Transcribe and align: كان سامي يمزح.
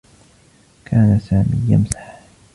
كان 0.85 1.19
سامي 1.19 1.63
يمزح. 1.67 2.19